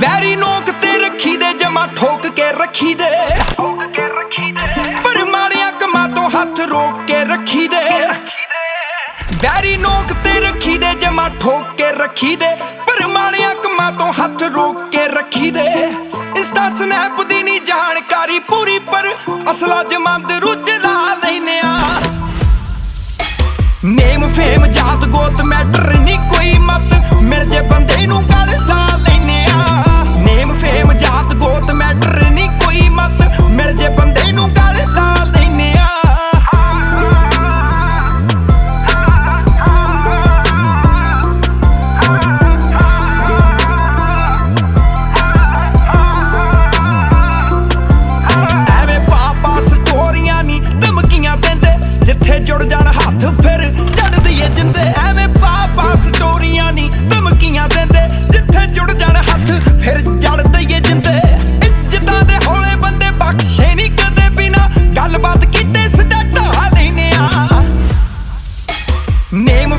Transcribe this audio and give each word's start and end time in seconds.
Very 0.00 0.34
ਨੋਕ 0.36 0.70
ਤੇ 0.82 0.98
ਰੱਖੀ 0.98 1.36
ਦੇ 1.36 1.52
ਜਮਾ 1.52 1.86
ਠੋਕ 1.96 2.26
ਕੇ 2.26 2.50
ਰੱਖੀ 2.52 2.94
ਦੇ 2.94 3.10
ਪਰ 5.04 5.24
ਮਾਰਿਆ 5.24 5.70
ਕਮਾ 5.70 6.06
ਤੋਂ 6.08 6.28
ਹੱਥ 6.30 6.60
ਰੋਕ 6.60 7.04
ਕੇ 7.06 7.24
ਰੱਖੀ 7.24 7.66
ਦੇ 7.68 7.80
ਵੈਰੀ 9.42 9.76
ਨੋਕ 9.76 10.12
ਤੇ 10.24 10.40
ਰੱਖੀ 10.40 10.76
ਦੇ 10.78 10.94
ਜਮਾ 11.00 11.28
ਠੋਕ 11.40 11.74
ਕੇ 11.76 11.90
ਰੱਖੀ 11.92 12.34
ਦੇ 12.36 12.54
ਪਰ 12.86 13.06
ਮਾਰਿਆ 13.06 13.54
ਕਮਾ 13.54 13.90
ਤੋਂ 13.90 14.12
ਹੱਥ 14.12 14.42
ਰੋਕ 14.54 14.88
ਕੇ 14.90 15.06
ਰੱਖੀ 15.08 15.50
ਦੇ 15.50 15.66
ਇੰਸਟਾ 16.36 16.68
ਸਨੈਪ 16.68 17.22
ਦੀ 17.22 17.42
ਨਹੀਂ 17.42 17.60
ਜਾਣਕਾਰੀ 17.60 18.38
ਪੂਰੀ, 18.38 18.78
ਪਰ 18.78 19.08
ਅਸਲਾ 19.50 19.82
ਜਮੰਦ 19.82 20.30
ਰੁੱਝ 20.32 20.70
ਲਾ 20.70 21.14
ਲੈਨੇ 21.14 21.51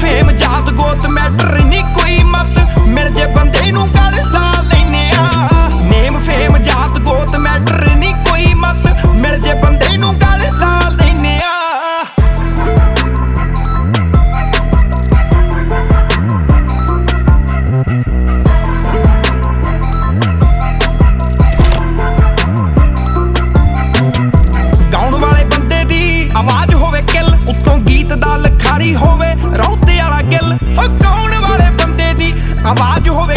ਫੇਮ 0.00 0.30
ਜਾਤ 0.32 0.70
ਗੋਤ 0.70 1.06
ਮੈਟਰ 1.06 1.58
ਨਹੀਂ 1.64 1.82
ਕੋਈ 1.94 2.22
ਮਤ। 2.22 2.58
ਮਿਲ 2.88 3.08
ਜੇ 3.08 3.26
ਬੰਦੇ 3.26 3.70
ਨੂੰ 3.70 3.88
ਗੱਲ 3.94 4.20
ਲਾ 4.32 4.47
ਉਹ 30.62 30.88
ਗਾਉਣ 30.98 31.34
ਵਾਲੇ 31.42 31.70
ਬੰਦੇ 31.76 32.12
ਦੀ 32.14 32.32
ਆਵਾਜ਼ 32.66 33.08
ਹੋਵੇ 33.08 33.27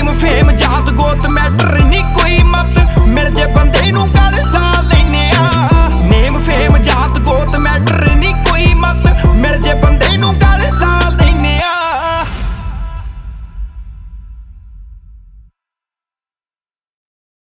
ਫੇਮ 0.00 0.12
ਫੇਮ 0.12 0.50
ਜਾਤ 0.50 0.90
ਗੋਤ 0.90 1.26
ਮੈਟਰ 1.26 1.78
ਨਹੀਂ 1.84 2.02
ਕੋਈ 2.14 2.42
ਮਤ। 2.42 2.78
ਮਿਲ 3.06 3.28
ਜੇ 3.30 3.46
ਬੰਦੇ 3.46 3.90
ਨੂੰ 3.92 4.06
ਕਰਦਾ 4.08 4.69